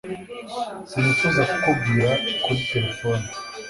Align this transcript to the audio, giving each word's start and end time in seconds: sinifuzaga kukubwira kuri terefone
sinifuzaga 0.89 1.43
kukubwira 1.63 2.09
kuri 2.43 2.61
terefone 2.71 3.25